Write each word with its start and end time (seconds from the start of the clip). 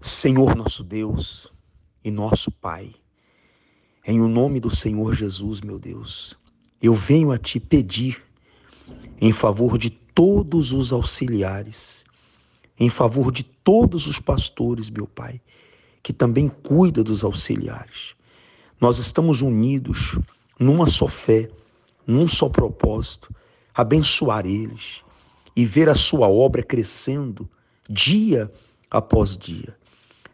Senhor 0.00 0.54
nosso 0.54 0.84
Deus 0.84 1.52
e 2.04 2.10
nosso 2.10 2.52
Pai, 2.52 2.94
em 4.06 4.20
o 4.20 4.28
nome 4.28 4.60
do 4.60 4.74
Senhor 4.74 5.12
Jesus, 5.12 5.60
meu 5.60 5.76
Deus, 5.76 6.38
eu 6.80 6.94
venho 6.94 7.32
a 7.32 7.38
te 7.38 7.58
pedir 7.58 8.22
em 9.20 9.32
favor 9.32 9.76
de 9.76 9.90
todos 9.90 10.72
os 10.72 10.92
auxiliares, 10.92 12.04
em 12.78 12.88
favor 12.88 13.32
de 13.32 13.42
todos 13.42 14.06
os 14.06 14.20
pastores, 14.20 14.88
meu 14.88 15.06
Pai, 15.06 15.40
que 16.00 16.12
também 16.12 16.48
cuida 16.48 17.02
dos 17.02 17.24
auxiliares. 17.24 18.14
Nós 18.80 19.00
estamos 19.00 19.42
unidos 19.42 20.16
numa 20.60 20.86
só 20.86 21.08
fé, 21.08 21.50
num 22.06 22.28
só 22.28 22.48
propósito, 22.48 23.34
abençoar 23.74 24.46
eles 24.46 25.02
e 25.56 25.66
ver 25.66 25.88
a 25.88 25.96
sua 25.96 26.28
obra 26.28 26.62
crescendo 26.62 27.50
dia 27.90 28.50
após 28.88 29.36
dia. 29.36 29.76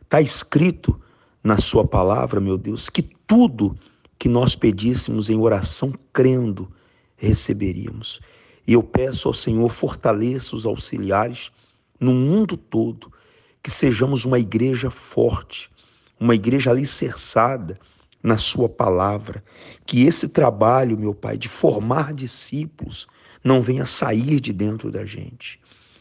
Está 0.05 0.21
escrito 0.21 1.01
na 1.43 1.59
Sua 1.59 1.87
palavra, 1.87 2.41
meu 2.41 2.57
Deus, 2.57 2.89
que 2.89 3.03
tudo 3.03 3.77
que 4.19 4.29
nós 4.29 4.55
pedíssemos 4.55 5.29
em 5.29 5.37
oração 5.37 5.93
crendo, 6.13 6.71
receberíamos. 7.17 8.21
E 8.67 8.73
eu 8.73 8.83
peço 8.83 9.29
ao 9.29 9.35
Senhor, 9.35 9.69
fortaleça 9.71 10.57
os 10.57 10.65
auxiliares 10.65 11.51
no 12.01 12.13
mundo 12.15 12.57
todo, 12.57 13.13
que 13.63 13.71
sejamos 13.71 14.25
uma 14.25 14.39
igreja 14.39 14.91
forte, 14.91 15.71
uma 16.19 16.35
igreja 16.35 16.71
alicerçada 16.71 17.79
na 18.23 18.39
Sua 18.39 18.69
palavra. 18.69 19.45
Que 19.85 20.05
esse 20.05 20.29
trabalho, 20.29 20.99
meu 20.99 21.15
Pai, 21.15 21.37
de 21.37 21.49
formar 21.49 22.15
discípulos, 22.15 23.07
não 23.43 23.61
venha 23.61 23.85
sair 23.85 24.41
de 24.41 24.53
dentro 24.53 24.91
da 24.91 25.05
gente. 25.05 25.61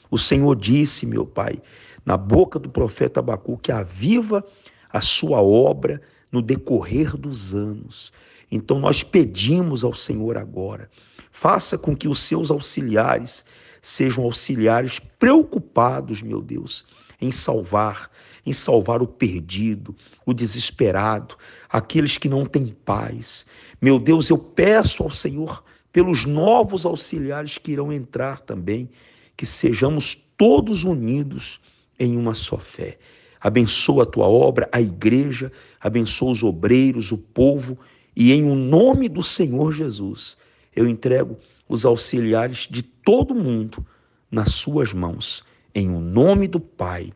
O 0.09 0.17
Senhor 0.17 0.55
disse, 0.55 1.05
meu 1.05 1.25
Pai, 1.25 1.61
na 2.05 2.17
boca 2.17 2.59
do 2.59 2.69
profeta 2.69 3.19
Abacu, 3.19 3.57
que 3.57 3.71
aviva 3.71 4.45
a 4.89 5.01
sua 5.01 5.41
obra 5.41 6.01
no 6.31 6.41
decorrer 6.41 7.15
dos 7.15 7.53
anos. 7.53 8.11
Então 8.51 8.79
nós 8.79 9.03
pedimos 9.03 9.83
ao 9.83 9.93
Senhor 9.93 10.37
agora, 10.37 10.89
faça 11.31 11.77
com 11.77 11.95
que 11.95 12.07
os 12.07 12.19
seus 12.19 12.51
auxiliares 12.51 13.43
sejam 13.81 14.23
auxiliares 14.23 14.99
preocupados, 14.99 16.21
meu 16.21 16.41
Deus, 16.41 16.85
em 17.19 17.31
salvar, 17.31 18.09
em 18.45 18.53
salvar 18.53 19.01
o 19.01 19.07
perdido, 19.07 19.95
o 20.25 20.33
desesperado, 20.33 21.35
aqueles 21.69 22.17
que 22.17 22.29
não 22.29 22.45
têm 22.45 22.67
paz. 22.67 23.45
Meu 23.81 23.97
Deus, 23.97 24.29
eu 24.29 24.37
peço 24.37 25.03
ao 25.03 25.09
Senhor 25.09 25.63
pelos 25.91 26.25
novos 26.25 26.85
auxiliares 26.85 27.57
que 27.57 27.71
irão 27.71 27.91
entrar 27.91 28.41
também, 28.41 28.89
que 29.35 29.45
sejamos 29.45 30.15
todos 30.37 30.83
unidos 30.83 31.59
em 31.99 32.17
uma 32.17 32.33
só 32.33 32.57
fé. 32.57 32.97
Abençoa 33.39 34.03
a 34.03 34.05
tua 34.05 34.27
obra, 34.27 34.69
a 34.71 34.81
igreja, 34.81 35.51
abençoa 35.79 36.31
os 36.31 36.43
obreiros, 36.43 37.11
o 37.11 37.17
povo, 37.17 37.77
e 38.15 38.31
em 38.31 38.43
o 38.49 38.55
nome 38.55 39.09
do 39.09 39.21
Senhor 39.21 39.71
Jesus, 39.71 40.37
eu 40.75 40.87
entrego 40.87 41.37
os 41.67 41.85
auxiliares 41.85 42.67
de 42.69 42.81
todo 42.81 43.35
mundo 43.35 43.85
nas 44.29 44.53
suas 44.53 44.93
mãos, 44.93 45.43
em 45.73 45.89
o 45.89 45.99
nome 45.99 46.47
do 46.47 46.59
Pai, 46.59 47.11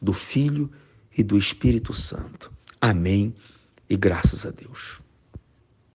do 0.00 0.12
Filho 0.12 0.70
e 1.16 1.22
do 1.22 1.38
Espírito 1.38 1.94
Santo. 1.94 2.52
Amém 2.80 3.34
e 3.88 3.96
graças 3.96 4.46
a 4.46 4.50
Deus. 4.50 5.00